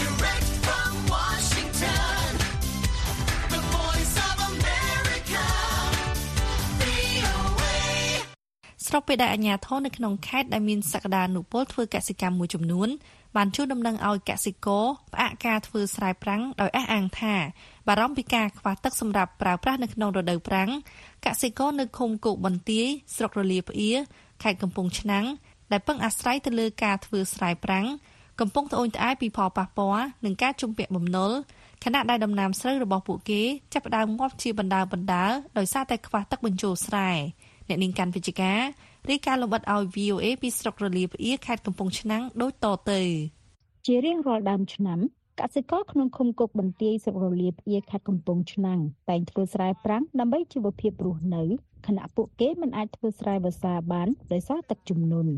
[0.00, 2.22] Direct from Washington,
[3.54, 5.44] the voice of America,
[6.80, 7.74] VOA.
[8.86, 12.90] ស្របពេលដែលអាជ្ញាធរនៅក្នុងខេត្តដែលមានសក្តានុពលធ្វើកសិកម្មមួយចំនួន
[13.36, 17.34] បានជួលដំណឹងឲ្យកសិករផ្អាកការធ្វើស្រែប្រាំងដោយអះអាងថា
[17.86, 20.70] បារម្ភពីការខ្វះទឹកសម្រាប់ប្រើប្រាស់នៅក្នុងរដូវប្រាំង
[21.26, 22.86] កសិករនៅឃុំគោកបន្ទាយ
[23.16, 23.90] ស្រុករលាផ្អៀ
[24.42, 25.26] ខេត្តកំពង់ឆ្នាំង
[25.72, 27.86] ដែលពឹងអាស្រ័យទៅលើការធ្វើស្រែប្រាំង
[28.40, 31.32] កំពុងត្អូញត្អែពីផលប៉ះពាល់នឹងការជំពាក់បំណុល
[31.84, 35.26] ខណៈដែលដំណាំស្រូវរបស់ពួកគេចាប់ផ្ដើមងាប់ជាបណ្ដើបណ្ដើ
[35.58, 37.10] ដោយសារតែខ្វះទឹកបញ្ចូលស្រែ
[37.68, 38.60] អ្នកនាងកាន់វិជ្ជការ
[39.10, 43.00] រាយការណ៍លម្អិតឲ្យ VOA ពីស្រុករលាផ្អៀខេត្តកំពង់ឆ្នាំងដូចតទៅ
[43.86, 44.98] ជារៀងរាល់ដើមឆ្នាំ
[45.40, 51.42] កសិករក្នុងឃុំគោកបន្ទាយស្រុករលាផ្អៀខេត្តកំពង់ឆ្នាំងតែងធ្វើស្រែប្រាំងដើម្បីជីវភាពរស់នៅ
[51.86, 55.32] ខណៈពួកគេមិនអាចធ្វើស្រែវស្សាបានដោយសារទឹកជំនន់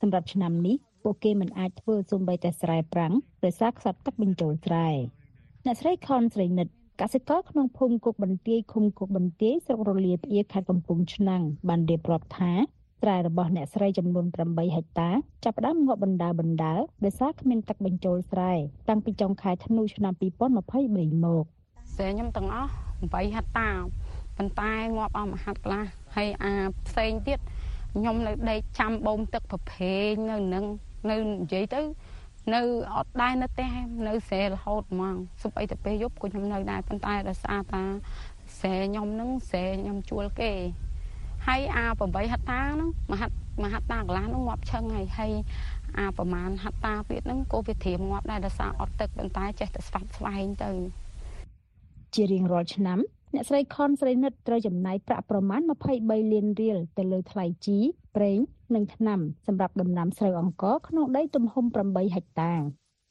[0.00, 4.88] សម្រាប់ឆ្នាំនេះពួកគេមិនអាចធ្វើសូម្បីតែស្រែប្រាំងដោយសារខ្សត់ទឹកបញ្ចូលស្រែ
[5.64, 6.68] អ្នកស្រីខនស្រីនិត
[7.00, 12.52] កសិករក្នុងភូមិគោកបន្ទាយឃុំគោកបន្ទាយស្រុករលាផ្អៀខេត្តកំពង់ឆ្នាំងបានរៀបរាប់ថា
[13.00, 15.10] ស្រែរបស់អ្នកស្រីចំនួន8ហិកតា
[15.44, 18.52] ចាប់ផ្ដើមងាប់បណ្ដើបណ្ដើដោយសារគ្មានទឹកបញ្ចូលស្រែ
[18.88, 22.70] តាំងពីចុងខែធ្នូឆ្នាំ2023មកស្រែខ្ញុំទាំងអស់
[23.02, 23.68] 8ហិកតា
[24.36, 25.84] ប៉ុន្តែងាប់អស់មួយហិកខ្លះ
[26.16, 26.52] ហើយអា
[26.86, 27.38] ផ្សេងទៀត
[27.94, 30.64] ខ្ញុំនៅដេកចាំបូមទឹកប្រភេងនៅនឹង
[31.10, 31.80] នៅនិយាយទៅ
[32.54, 32.60] នៅ
[32.96, 33.68] អត់ដែរនៅផ្ទះ
[34.06, 37.82] នៅស្រែរហូតហ្មងសុបអីទៅពេលយប់ក៏ខ្ញុំនៅដែរប៉ុន្តែដោយសារតា
[38.58, 40.52] ស្រែខ្ញុំហ្នឹងស្រែខ្ញុំជួលគេ
[41.46, 43.30] ហើយអា8ហិកតាហ្នឹងមួយហិក
[43.62, 45.32] មួយហិកតាកន្លះហ្នឹងងាប់ឆឹងហើយហើយ
[45.98, 50.70] អាប្រហែលហិកតាទៀតហ្នឹងក៏វាត្រៀមងាប់ដែរដោយសារអត់ទឹកប៉ុន្តែចេះតែស្វាប់ស្វែងទៅ
[52.14, 52.98] ជារៀងរាល់ឆ្នាំ
[53.34, 55.60] អ្នកស្រីខនស្រីនិតត្រូវចំណាយប្រាក់ប្រមាណ
[55.96, 57.78] 23លានរៀលទៅលើថ្លៃជី
[58.16, 58.38] ប្រេង
[58.74, 62.52] និងថ្នាំសម្រាប់ដំណាំស្រូវអង្ករក្នុងដីទំហំ8ហិកតា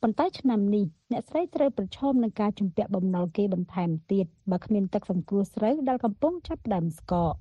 [0.01, 7.33] ប៉ុន្តែឆ្នាំនេះអ្នកស្រីត្រូវប្រឈមនឹងការជំពាក់បំណុលគេបន្ថែមទៀតបើគ្មានទឹកសង្គ្រោះស្រូវដែលកំពុងចាប់ផ្ដើមស្កក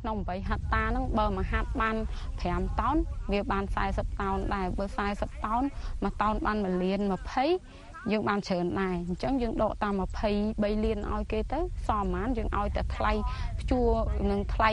[0.00, 1.96] ក្នុង8ហិកតាហ្នឹងបើមួយហាត់បាន
[2.38, 2.96] 5តោន
[3.32, 4.84] វាបាន40តោនដែរបើ
[5.14, 5.62] 40តោន
[6.02, 9.94] មួយតោនបាន1លាន20យើងបានច្រើនដែរអញ្ចឹងយើងដកតាម
[10.34, 13.12] 23លានឲ្យគេទៅសល់ប្រហែលយើងឲ្យតែថ្លៃ
[13.60, 13.88] ព្យួរ
[14.30, 14.70] និងថ្លៃ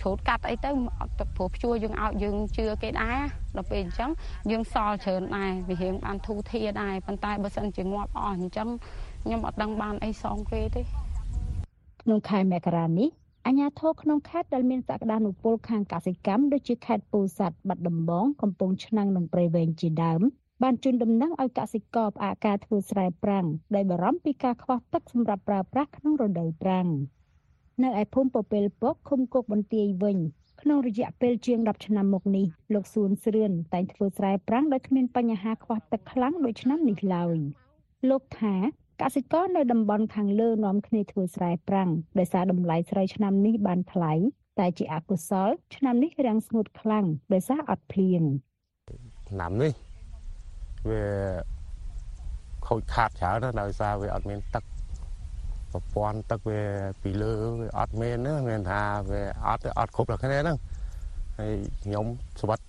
[0.00, 3.18] ច្រូតកាត់អីទៅអត់ទៅព្រោះព្យួរយើងឲ្យយើងជឿគេដែរ
[3.56, 4.10] ដល់ពេលអញ្ចឹង
[4.50, 8.68] យើងសល់ច្រើនដែរវារៀងបានធូរធារដែរប៉ុន្តែបើសិនជាងាប់អស់អញ្ចឹង
[9.22, 10.82] ខ្ញុំអត់ដឹងបានអីសងគេទេ
[12.02, 20.20] ក្នុងខែមករានេះ អាជ្ញាធរក្នុងខេត្តដែលមានសក្តានុពលខាងកសិកម្មដូចជាខេត្តពោធិ៍សាត់បាត់ដំបងកំពង់ឆ្នាំងនិងព្រៃវែងជាដើម
[20.62, 26.88] បានជូនដំណឹងឲ្យកសិករផ្អាកការធ្វើស្រែប្រាំងដោយបារម្ភពីការខ្វះទឹកសម្រាប់ប្រើប្រាស់ក្នុងរដូវប្រាំង
[27.82, 30.18] នៅឯភូមិពពែលពកឃុំគោកបន្ទាយវិញ
[30.60, 37.38] ក្នុងរយៈពេលជាង10ឆ្នាំមកនេះលោកសួនស្រឿនតែងធ្វើស្រែប្រាំងដោយគ្មានបញ្ហាខ្វះទឹកខ្លាំងដូចឆ្នាំនេះឡើយ
[38.08, 38.54] លោកថា
[39.02, 44.12] កសិករនៅតំបន់ខាងលើនាំគ្នាធ្វើស្រែប្រាំងដោយសារតម្លៃស្រូវឆ្នាំនេះបានថ្លៃ
[44.58, 48.22] តែជាអកុសល ឆ្នាំនេះរាំងស្ងួតខ្លាំងដោយសារអត់ភ្លៀង
[49.30, 49.72] ឆ្នាំនេះ
[50.90, 51.02] វា
[52.66, 54.64] ខូចខាតច្រើនណាស់ដោយសារវាអត់មានទឹក
[55.72, 56.62] ប្រព័ន្ធទឹកវា
[57.02, 60.58] ពីលើវាអត់មានហ្នឹងមានថាវាអត់អត់គ្រប់តែគ្នាហ្នឹង
[61.38, 61.52] ហើយ
[61.84, 62.06] ខ្ញុំ
[62.40, 62.60] ស្វិត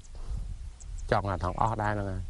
[1.12, 2.22] ចង់អាថងអស់ដែរហ្នឹងហើយ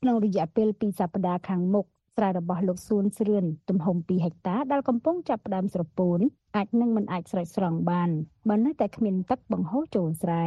[0.00, 6.18] ក្នុងរយៈពេល2សប្តាហ៍ខាងមុខ ស្រែរបស់លោកសួនស្រឿនទំហំ2ហិកតាដែលកំពុងចាប់ផ្ដើមស្រពោន
[6.56, 8.10] អាចនឹងមិនអាចស្រោចស្រង់បាន
[8.48, 10.46] បើនៅតែគ្មានទឹកបង្ហូរចូលស្រែ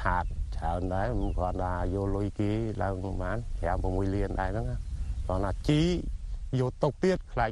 [0.00, 0.24] ខាត
[0.56, 2.50] ច្រើនដែរមិនគាត់ថាយកលុយគេ
[2.82, 4.76] ឡើងបាន5 6លានដែរហ្នឹងណា
[5.26, 5.80] គាត់ថាជី
[6.60, 7.50] យកទុកទៀតខ្លាច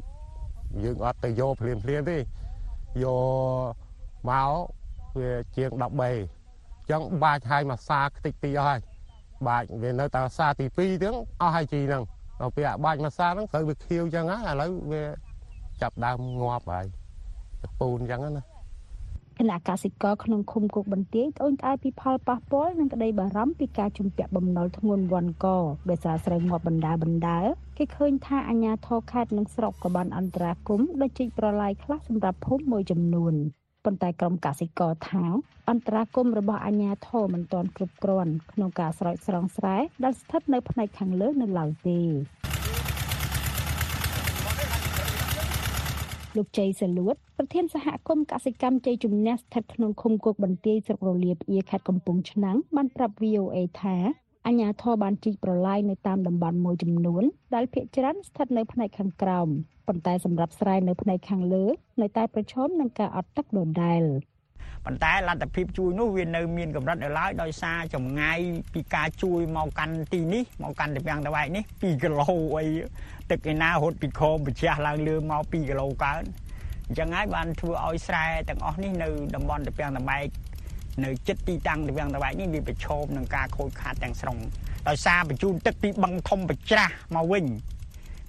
[0.85, 2.27] យើងអត់ទៅយកភ្លាមភ្លាមទេយក
[4.31, 4.53] មក
[5.18, 8.81] វាជាង13អញ្ចឹងបាច់ឲ្យមកសាខ្ទេចទីអស់ហើយ
[9.46, 12.03] បាច់វានៅតែសាទី2ហ្នឹងអស់ហើយជីហ្នឹង
[12.42, 15.02] ដល់ពេលអាបាច់មកសាហ្នឹងត្រូវវាខៀវអញ្ចឹងហើយឥឡូវវា
[15.83, 16.87] ចាប់ដើមងាប់ហើយ
[17.81, 18.42] ពូនអញ្ចឹងណា
[19.38, 25.46] គណៈកសិករក្នុងឃុំគោកបន្ទាយត្អូញត្អែពីផលប៉ះពាល់និងក្តីបារម្ភពីការជំពាក់បំណុលធ្ងន់វ័នក
[25.90, 27.38] ដោយសារស្រូវងាប់បណ្ដាបណ្ដា
[27.76, 33.35] គេឃើញថាអាជ្ញាធរខេត្តនិងស្រុកក៏បានអន្តរាគមន៍ដោយជីកប្រឡាយខ្លះសម្រាប់ភូមិមួយចំនួន
[33.85, 35.25] ប៉ុន្តែក្រុមកសិករថា
[35.71, 42.01] អន្តរាគមន៍របស់អាជ្ញាធរមិនទាន់គ្រប់គ្រាន់ក្នុងការស្រោចស្រង់ស្រែដែលស្ថិតនៅផ្នែកខាងលើនៅឡើយទេ
[46.37, 53.97] លោកជ័យសលួតប្រធានសហគមន៍កសិកម្មជ័យជំនះស្ថិតក្នុងឃុំគោកបន្ទាយស្រុករលាបអៀខេត្តកំពង់ឆ្នាំងបានប្រាប់ VOA ថា
[54.46, 57.24] អញ្ញាធរបានជីកប្រឡាយនៅតាមតំបន់មួយចំនួន
[57.55, 59.48] ដែលភាគច្រើនស្ថិតនៅផ្នែកខាងក្រោម
[59.88, 61.64] ប៉ុន្តែសម្រាប់ស្រែនៅផ្នែកខាងលើ
[62.00, 64.02] នៅតែប្រឈមនឹងការអត់ទឹកដដែល
[64.85, 68.38] ប៉ុន្តែលទ្ធភាពជួយនោះវានៅមានកម្រិតនៅឡើយដោយសារចម្ងាយ
[68.74, 72.66] ពីការជួយមកកាន់ទីនេះមកកាន់តំពាំងតវ៉ែកនេះ2គីឡូអី
[73.31, 76.22] ទឹកឯណារត់ពីខោមប្រជះឡើងលើមក2គីឡូកើន
[76.87, 80.26] អញ្ចឹងហើយបានធ្វើឲ្យស្រែទាំងអស់នេះនៅតំបន់តំពាំងតវ៉ែក
[81.05, 84.38] នៅចិត្តទីតាំងតំពាំងតវ៉ែកនេះវាប្រឈមនឹងការខូចខាតទាំងស្រុង
[84.88, 87.44] ដោយសារបញ្ជូនទឹកពីបឹងធំប្រច្រាស់មកវិញ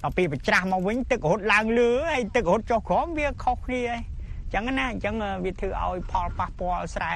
[0.03, 4.01] ដល់ពេលប្រច្រាស់មកវិញទឹករត់ឡើងលើហើយទឹករត់ចុះក្រោមវាខុសគ្នាហើយ
[4.45, 7.13] អញ្ចឹងណាអញ្ចឹងវាធ្វើឲ្យផលប៉ះពាល់ស្រែ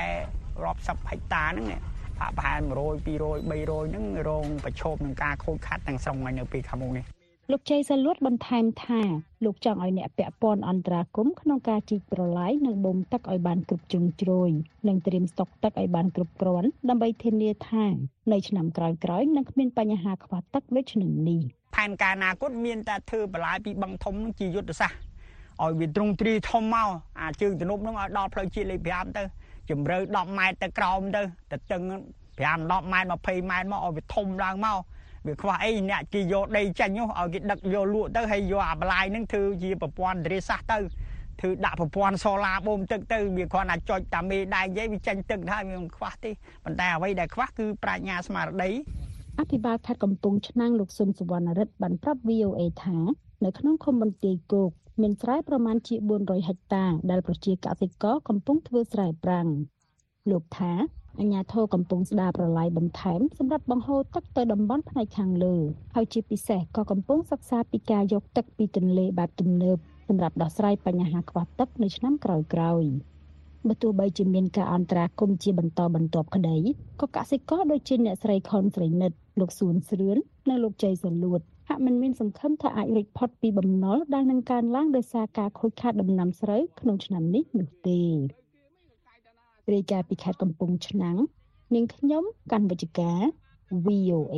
[0.63, 1.67] រាប់សិបហិកតាហ្នឹង
[2.19, 2.71] ផាកប្រហែល100
[3.07, 7.05] 200 300ហ្នឹងរងប្រឈមនឹងការខូចខាតទាំងស្រុងហើយនៅពេលខាងមុខនេះ
[7.51, 9.01] លោកជ័យសលួតបន្ថែមថា
[9.45, 14.49] លោកចង់ឲ្យអ្នកពាក់ព័ន្ធអន្តរាគមន៍ក្នុងការជីកប្រឡាយនិងបូមទឹកឲ្យបានគ្រប់ជ្រុងជ្រោយ
[14.87, 17.85] និងត្រៀមស្តុកទឹកឲ្យបានគ្រប់គ្រាន់ដើម្បីធានាថា
[18.31, 21.41] នៅឆ្នាំក្រោយៗនឹងគ្មានបញ្ហាខ្វះទឹកដូចឆ្នាំនេះ
[21.75, 24.99] ផែនការអនាគតមានតែធ្វើបន្លាយពីបឹងធំនឹងជាយុទ្ធសាស្ត្រ
[25.63, 26.89] ឲ្យវាទ្រង់ទ្រីធំមក
[27.21, 29.23] អាជើងទំនប់នឹងឲ្យដល់ផ្លូវជាតិលេខ5ទៅ
[29.69, 31.81] ជម្រៅ10ម៉ែត្រទៅក្រោមទៅទៅតឹង
[32.37, 34.79] 5 10ម៉ែត្រ20ម៉ែត្រមកឲ្យវាធំឡើងមក
[35.27, 40.79] វាខ្វះអីអ្នកគេយកដីចាញ់នោះឲ្យគេដឹកយកលក់ទៅហើយយកអាបន្លាយនឹងធ្វើជាប្រព័ន្ធធារាសាស្ត្រទៅ
[41.41, 46.31] ធ្វើដាក់ប្រព័ន្ធសូឡាបូមទឹកទៅវាគ្រាន់តែចុចតាមេដែកនិយាយវាចាញ់ទឹកទៅហើយវាមិនខ្វះទេ
[46.63, 48.71] ប៉ុន្តែអ្វីដែលខ្វះគឺប្រាជ្ញាស្មារតី
[49.39, 52.97] អភិបាលខេត្តកំពង់ឆ្នាំងលោកស៊ុនសវណ្ណរិទ្ធបានប្រាប់ VOA ថា
[53.45, 59.47] នៅក្នុងឃុំបន្ទាយគោកមានស្រែប្រមាណជា400ហិកតា ដែលប្រជាកសិករកំពុងធ្វើស្រែប្រាំង
[60.31, 60.71] លោកថា
[61.19, 65.55] អញ្ញាធរកំពុងស្ដារប្រឡាយបន្ថែមសម្រាប់បង្ហូរទឹកទៅតំបន់ផ្នែកខាងលើ
[65.95, 69.77] ហើយជាពិសេសក៏កំពុងសិក្សាពីការយកទឹកពីទន្លេបែបទំនើប
[70.07, 72.91] សម្រាប់ដោះស្រាយបញ្ហាខ្វះទឹកនៅឆ្នាំក្រោយៗ
[73.67, 76.57] បើទោះបីជាមានការអន្តរាគមន៍ជាបន្តបន្ទាប់ក្តី
[77.01, 80.17] ក៏កសិករដូចជាអ្នកស្រីខុនស្រីនិតលោកសួនស្រឿន
[80.49, 88.01] និងលោកជ័យសលួតហាក់មិនមានសង្ឃឹមថាអាចរួចផុតពីបំណុលដែលនឹងកើនឡើងដោយសារការខូចខាតដំណាំស្រូវក្នុងឆ្នាំនេះនោះទេ
[89.73, 91.17] រាយការណ៍ពីខេត្តកំពង់ឆ្នាំង
[91.73, 93.19] នាងខ្ញុំកាន់វិជ្ជការ
[93.85, 94.37] VOA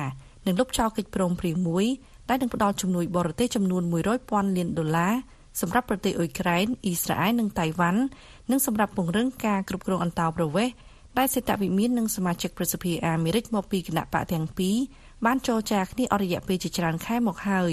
[0.46, 1.86] នឹងលុបចោលកិច្ចព្រមព្រៀងមួយ
[2.32, 3.82] ដែលនឹងផ្ដល់ជំនួយបរទេសចំនួន
[4.20, 5.14] 100,000លានដុល្លារ
[5.60, 8.02] សម្រាប់ប្រទេសអ៊ុយក្រែនអ៊ីស្រាអែលនិងតៃវ៉ាន់
[8.50, 10.74] និងសម្រាប់ពង្រឹងការគ្រប់គ្រងអន្តោប្រវេសន៍
[11.18, 14.76] ដែលសេតវិមាននិងសមាជិកប្រសិទ្ធិអាមេរិកមកពីគណៈបកទាំងពីរ
[15.24, 17.72] បានចរចាគ្នាអស់រយៈពេលជាច្រើនខែមកហើយ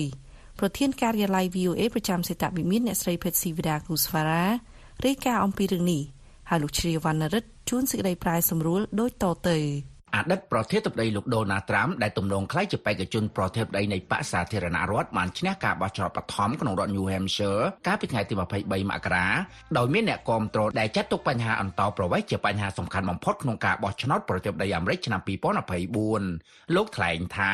[0.60, 4.46] ប្រធានការិយាល័យ VOA ប្រចាំសេតវិមានអ្នកស្រីភេតស៊ីវីដាគូស្វារ៉ា
[5.06, 6.02] រាយការណ៍អំពីរឿងនេះ
[6.50, 9.58] ហើយលោកជ្រាវណ្ណរិទ្ធជួនសេចក្តីប្រាយសម្រួលដូចតទៅ
[10.16, 19.28] អតីតប្រធានាធិបតីលោកដូណាល់ត្រាំដែលទំនងក្លាយជាបេក្ខជនប្រធានាធិបតីនៃបកសាធារណរដ្ឋបានឈ្នះការបោះឆ្នោតបឋមក្នុងរដ្ឋ New Hampshire កាលពីថ្ងៃទី23មករា
[19.78, 25.22] ដោយមានអ្នកគាំទ្រដែលចាត់ទុកបញ្ហាអន្តោប្រវេសន៍ជាបញ្ហាសំខាន់បំផុតក្នុងការបោះឆ្នោតប្រធានាធិបតីអាមេរិកឆ្នាំ
[25.98, 27.54] 2024លោកថ្លែងថា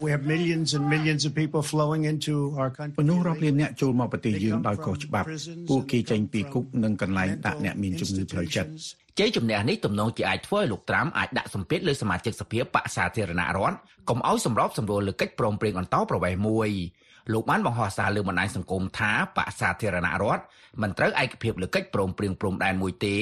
[0.00, 2.98] We have millions and millions of people flowing into our country.
[3.00, 5.26] មនុស្សរាប់លានអ្នកចូលមកប្រទេសយើងដោយខុសច្បាប់
[5.68, 8.70] ពួកគេចេញពីគុកនិងកន្លែងដាក់អ្នកមានជំងឺផ្លូវចិត្ត
[9.20, 13.76] ជ័យជំនះនេះទំនងជាអាចធ្វើឲ្យលោកត្រាំអាចដាក់សម្ពាធលើសមាជិកសភាបកសាធារណរដ្ឋ
[14.08, 16.70] កុំឲ្យសម្របសម្រួលលើកិច្ចព្រមព្រៀងអន្តោប្រវេសន៍មួយ
[17.32, 20.42] លោកបានបង្ហោះសារលើបណ្ដាញសង្គមថាបកសាធារណរដ្ឋ
[20.82, 23.16] មិនត្រូវឯកភាពលើកិច្ចព្រមព្រៀងព្រំដែនមួយទេ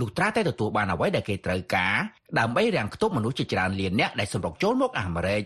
[0.00, 1.96] លុះត្រាតែទទួលបានអ្វីដែលគេត្រូវការ
[2.38, 5.42] ដើម្បីរាំងខ្ទប់មនុស្សជាច្រើនលានអ្នកដែលសម្រុកចូលមកអាមេរិក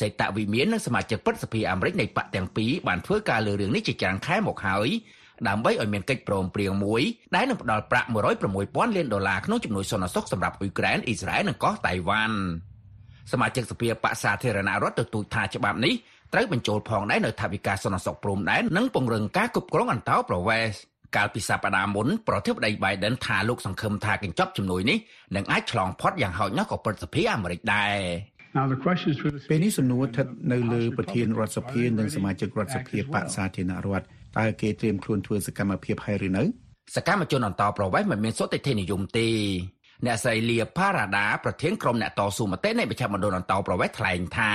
[0.00, 4.88] សេតវិមាននិងសមាជិកព្រឹទ្ធសភាអាមេរិកនៃបកទាំងពីរបានធ្វើការលើរឿងនេះជាច្រើនខែមកហើយ
[5.48, 7.02] ដើម្បីឲ្យមានកិច្ចព្រមព្រៀងមួយ
[7.34, 8.08] ដែលនឹងផ្ដល់ប្រាក់
[8.50, 12.36] 106,000លានដុល្លារក្នុងជំនួយសន្តិសុខសម្រាប់អ៊ុយក្រែនអ៊ីស្រាអែលនិងកោះតៃវ៉ាន់
[13.32, 15.94] សមាជិកសភាបកសាធារណរដ្ឋទទូចថាច្បាប់នេះ
[16.32, 20.76] ត្រូវបញ្ចូលផងដែរនៅថវិកាសន្តិសុខព្រំដែននិងពង្រឹងការគ្រប់គ្រងអន្តោប្រវេសន៍
[21.16, 24.98] កាលពីសប្តាហ៍មុនប្រធានាធិបតី Biden ថាលោកសង្ឃឹមថាកញ្ចប់ជំនួយនេះ
[25.36, 27.96] នឹងអាចឆ្លងផុតយ៉ាងហោចណាស់ក៏ព្រឹទ្ធសភាអាមេរិកដែរ
[28.58, 34.06] Now the question is for the ពេលនេះសំណួរស្ថិតនៅលើប្រធានរដ្ឋសភានិងសមាជិករដ្ឋសភាបកសាធារណរដ្ឋ
[34.38, 36.42] តើគេត្រៀមខ្លួនធ្វើសកម្មភាពហើយឬនៅ
[36.94, 39.28] សកម្មជនអន្តោប្រវេសន៍មិនមានសុតិធិនិយមទេ
[40.06, 44.52] អ្នកស្រីលីផារ៉ាដាប្រធានក្រុមអ្នកតស៊ូមតិនៃមជ្ឈមណ្ឌលអន្តោប្រវេសន៍ថ្លែងថា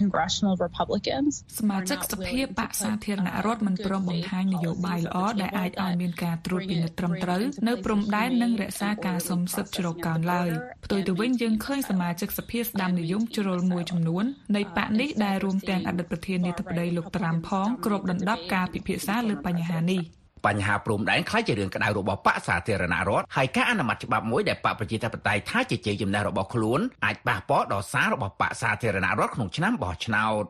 [0.00, 10.50] Congressional Republicans សមាជិកសភាបកសាធារណរដ្ឋមិនព្រមបង្ហាញនយោបាយល្អដែលអាចឲ្យមានការត្រួតពិនិត្យត្រឹមត្រូវនៅព្រំដែននិងរក្សាការសំសិទ្ធជ្រកកោនឡើយ
[10.84, 14.24] ផ្ទុយទៅវិញយើងឃើញសមាជិកសភាស្ដាំនិយមជ្រុលមួយចំនួន
[14.56, 20.02] នៃបកនេះដែលរួមទាំងអតីតប្រធានាធិបតីលោកត្រាំផងគ្របដណ្ដប់ការពិភាក្សាលើបញ្ហានេះ
[20.46, 30.44] បញ្ហាព្រំដែនខ្លាចជារឿងក្តៅរបស់បកសាធារណរដ្ឋហើយការអនុម័តច្បាប់មួយដែលបកប្រជាធិបតេយ្យថាជាជ័យជំនះរបស់ខ្លួនអាចប៉ះពាល់ដល់សាររបស់បកសាធារណរដ្ឋក្នុងឆ្នាំបោះឆ្នោត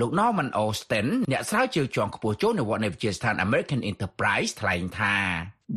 [0.00, 5.16] លោក Norman Austin អ្នកស្រាវជ្រាវជាន់ខ្ពស់ចូលនៅវត្តនៃវិទ្យាស្ថាន American Enterprise ថ្លែងថា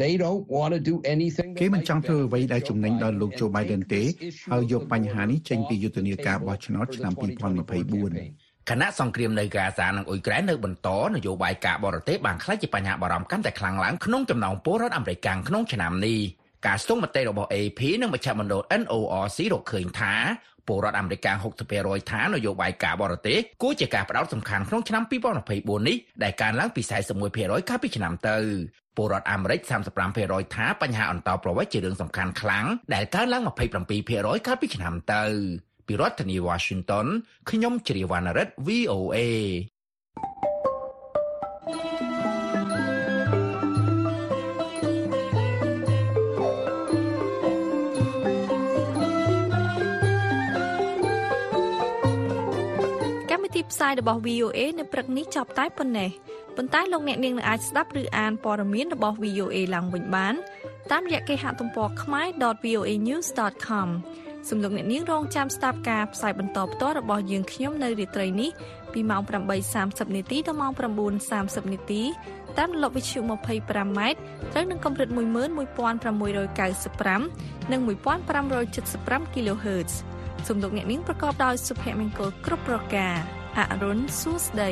[0.01, 4.03] They don't want to do anything គេមិនចង់ធ្វើអ្វីដែលចំណេញដល់លោក Joe Biden ទេ
[4.51, 7.13] ហើយយកបញ្ហានេះចេញពីយុទ្ធនាការបោះឆ្នោតឆ្នាំ
[7.79, 16.19] 2024 គណៈសង្គ្រាមនៅហ្គាហ្សានិងអ៊ុយក្រែននៅបន្តនយោបាយការបរទេសបានក្លាយជាបញ្ហាបារម្ភកាន់តែខ្លាំងឡើងក្នុងចំណោមពលរដ្ឋអាមេរិកក្នុងឆ្នាំនេះ
[16.67, 20.13] ការស្ទង់មតិរបស់ AP និងមជ្ឈមណ្ឌល NORC រកឃើញថា
[20.67, 21.27] ពលរដ្ឋអាមេរិក
[21.69, 25.03] 60%ថានយោបាយការបរទេសគួរជាការផ្ដោតសំខាន់ក្នុងឆ្នាំ
[25.45, 26.81] 2024នេះដែលកើនឡើងពី
[27.25, 28.37] 41%កាលពីឆ្នាំទៅ
[28.97, 29.59] ពលរដ្ឋអាមេរិក
[30.07, 35.25] 35%ថាបញ្ហាអន្តោប្រវេសន៍ជារឿងសំខាន់ខ្លាំងដែលកើនឡើង27%កាលពីឆ្នាំទៅ
[35.87, 37.05] ពីរដ្ឋធានី Washington
[37.49, 39.19] ខ្ញុំជ្រាវណ្ណរិទ្ធ VOA
[53.31, 56.09] កម្មវិធីផ្សាយរបស់ VOA នៅព្រឹកនេះចប់តែប៉ុណ្ណេះ
[56.57, 60.35] ប៉ុន្តែលោកអ្នកនាងនឹងអាចស្ដាប់ឬអានព័ត៌មានរបស់ VOA ឡើងវិញបាន
[60.91, 63.89] តាមរយៈគេហទំព័រ khmae.voanews.com
[64.49, 68.49] សំឡេងអ្នកនាងរងចាំស្ដាប់ការផ្សាយបន្តផ្ទាល់របស់យើងខ្ញុំនៅរាត្រីនេះ
[68.93, 69.21] ពីម៉ោង
[69.69, 70.71] 8:30នាទីដល់ម៉ោង
[71.21, 72.01] 9:30នាទី
[72.57, 74.01] តាមរលកវិទ្យុ 25m
[74.51, 79.93] ត្រូវនឹងកម្រិត11695និង1575 kHz
[80.47, 83.15] សំឡេងអ្នកនាងប្រកបដោយសុភមង្គលគ្រប់ប្រការ
[83.57, 84.71] អរុនសួស្ដី